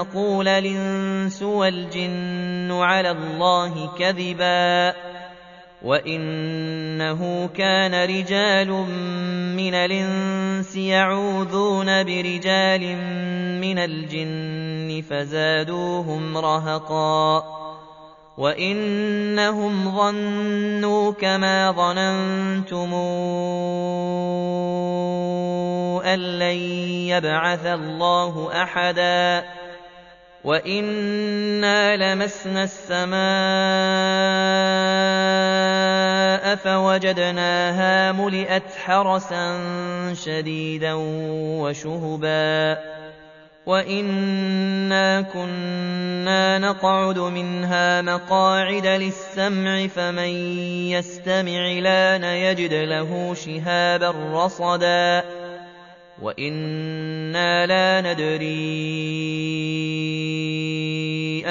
[0.00, 4.94] تَقُولَ الْإِنسُ وَالْجِنُّ عَلَى اللَّهِ كَذِبًا
[5.82, 8.70] وَإِنَّهُ كَانَ رِجَالٌ
[9.56, 12.82] مِّنَ الْإِنسِ يَعُوذُونَ بِرِجَالٍ
[13.60, 17.44] مِّنَ الْجِنِّ فَزَادُوهُمْ رَهَقًا
[18.38, 22.90] وَإِنَّهُمْ ظَنُّوا كَمَا ظَنَنتُمْ
[26.04, 26.58] أَن لَّن
[27.12, 29.59] يَبْعَثَ اللَّهُ أَحَدًا
[30.44, 33.20] وَإِنَّا لَمَسْنَا السَّمَاءَ
[36.56, 39.58] فَوَجَدْنَاهَا مُلِئَتْ حَرَسًا
[40.14, 40.94] شَدِيدًا
[41.60, 42.78] وَشُهُبًا
[43.66, 50.32] وَإِنَّا كُنَّا نَقْعُدُ مِنْهَا مَقَاعِدَ لِلسَّمْعِ فَمَن
[50.96, 55.39] يَسْتَمِعِ الْآنَ يَجِدْ لَهُ شِهَابًا رَّصَدًا
[56.22, 58.50] وَإِنَّا لَا نَدْرِي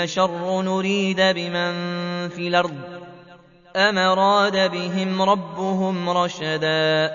[0.03, 1.73] أَشَرٌّ نُّرِيدَ بِمَن
[2.29, 2.75] فِي الْأَرْضِ
[3.75, 7.11] أَمْ أَرَادَ بِهِمْ رَبُّهُمْ رَشَدًا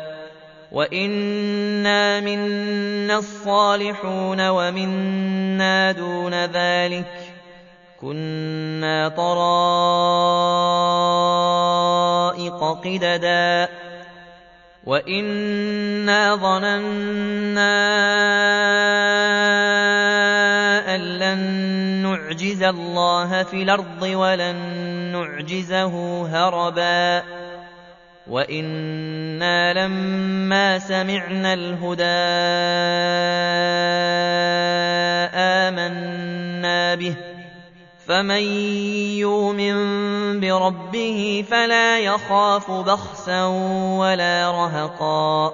[0.72, 7.09] وَإِنَّا مِنَّا الصَّالِحُونَ وَمِنَّا دُونَ ذَٰلِكَ ۖ
[8.00, 9.60] كُنَّا طَرَائِقَ
[12.84, 13.69] قِدَدًا
[14.87, 17.72] وَإِنَّا ظَنَنَّا
[20.95, 21.39] أَن لَّن
[22.05, 24.56] نُّعْجِزَ اللَّهَ فِي الْأَرْضِ وَلَن
[25.17, 25.94] نُّعْجِزَهُ
[26.28, 27.23] هَرَبًا
[28.27, 32.05] وَإِنَّا لَمَّا سَمِعْنَا الْهُدَىٰ
[35.34, 37.34] آمَنَّا بِهِ ۖ
[38.09, 38.42] فَمَن
[39.25, 39.76] يُؤْمِن
[40.41, 43.44] بِرَبِّهِ فَلَا يَخَافُ بَخْسًا
[43.98, 45.53] وَلَا رَهَقًا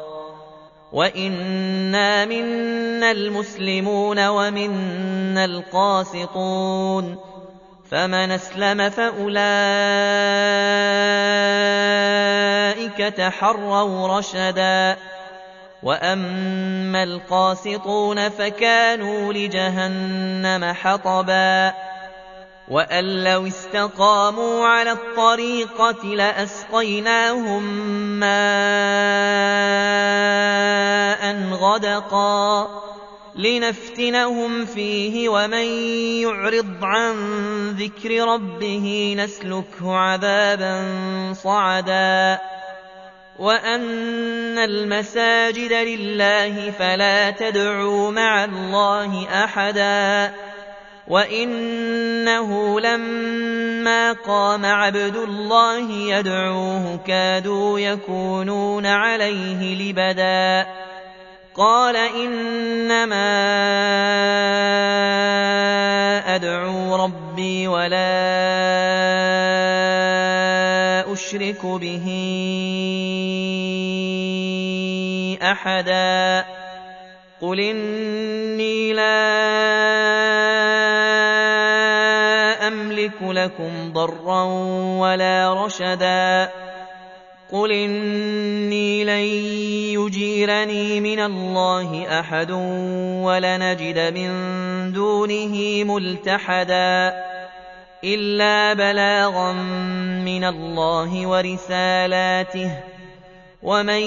[0.92, 7.16] وَإِنَّا مِنَّا الْمُسْلِمُونَ وَمِنَّا الْقَاسِطُونَ
[7.90, 9.38] فَمَنْ أَسْلَمَ فَأُولَٰئِكَ
[13.16, 14.96] تَحَرَّوْا رَشَدًا
[15.82, 21.89] وَأَمَّا الْقَاسِطُونَ فَكَانُوا لِجَهَنَّمَ حَطَبًا
[22.70, 27.62] وَأَن لَّوِ اسْتَقَامُوا عَلَى الطَّرِيقَةِ لَأَسْقَيْنَاهُم
[28.20, 28.30] مَّاءً
[31.52, 32.68] غَدَقًا
[33.36, 35.66] لِّنَفْتِنَهُمْ فِيهِ ۚ وَمَن
[36.22, 37.14] يُعْرِضْ عَن
[37.70, 40.74] ذِكْرِ رَبِّهِ نَسْلُكْهُ عَذَابًا
[41.32, 42.38] صَعَدًا
[43.38, 50.32] وَأَنَّ الْمَسَاجِدَ لِلَّهِ فَلَا تَدْعُوا مَعَ اللَّهِ أَحَدًا
[51.10, 60.66] وَإِنَّهُ لَمَّا قَامَ عَبْدُ اللَّهِ يَدْعُوهُ كَادُوا يَكُونُونَ عَلَيْهِ لِبَدًا
[61.54, 63.26] قَالَ إِنَّمَا
[66.34, 68.14] أَدْعُو رَبِّي وَلَا
[71.12, 72.06] أُشْرِكُ بِهِ
[75.42, 76.44] أَحَدًا
[77.40, 79.29] قُلْ إِنِّي لَا
[83.00, 84.42] أَمْلِكُ لَكُمْ ضَرًّا
[85.00, 86.48] وَلَا رَشَدًا.
[87.52, 89.24] قُلْ إِنِّي لَن
[90.00, 92.50] يُجِيرَنِي مِنَ اللَّهِ أَحَدٌ
[93.24, 94.30] وَلَنْ أَجِدَ مِن
[94.92, 97.12] دُونِهِ مُلْتَحَدًا.
[98.04, 99.52] إِلَّا بَلَاغًا
[100.24, 102.99] مِّنَ اللَّهِ وَرِسَالَاتِهِ ۚ
[103.62, 104.02] وَمَن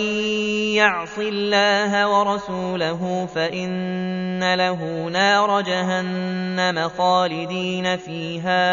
[0.73, 4.81] يَعْصِ اللَّهَ وَرَسُولَهُ فَإِنَّ لَهُ
[5.13, 8.65] نَارَ جَهَنَّمَ خَالِدِينَ فِيهَا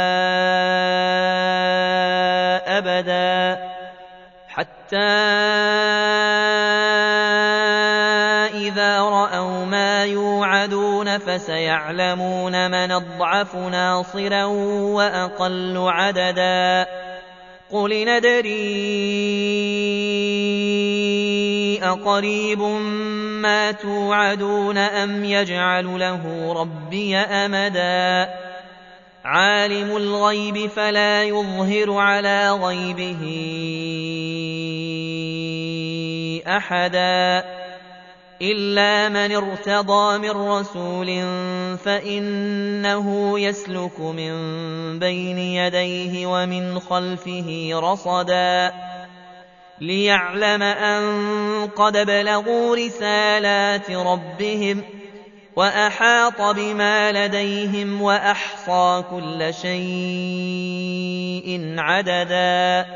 [2.78, 3.60] أَبَدًا
[4.48, 4.96] حَتَّىٰ
[8.64, 14.44] إِذَا رَأَوْا مَا يُوعَدُونَ فسيعلمون من اضعف ناصرا
[14.96, 16.86] وأقل عددا
[17.70, 19.20] قل ندري
[21.82, 22.60] أقريب
[23.42, 28.34] ما توعدون أم يجعل له ربي أمدا؟
[29.24, 33.22] عالم الغيب فلا يظهر على غيبه
[36.46, 37.44] أحدا.
[38.42, 41.06] إلا من ارتضى من رسول
[41.76, 44.32] فإنه يسلك من
[44.98, 48.72] بين يديه ومن خلفه رصدا.
[49.80, 54.82] ليعلم أن قد بلغوا رسالات ربهم
[55.56, 59.74] وأحاط بما لديهم وأحصى كل شيء
[61.78, 62.86] عددا.